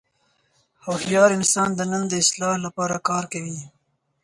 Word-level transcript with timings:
هوښیار 0.85 1.29
انسان 1.39 1.69
د 1.75 1.79
نن 1.91 2.03
د 2.07 2.13
اصلاح 2.23 2.55
لپاره 2.65 2.95
کار 3.09 3.23
کوي. 3.33 3.59